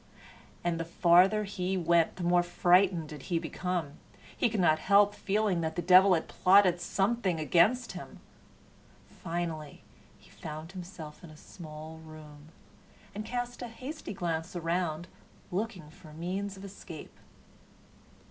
[0.63, 3.99] And the farther he went the more frightened did he become.
[4.35, 8.19] He could not help feeling that the devil had plotted something against him.
[9.07, 9.83] Finally
[10.17, 12.47] he found himself in a small room,
[13.13, 15.07] and cast a hasty glance around,
[15.51, 17.19] looking for a means of escape.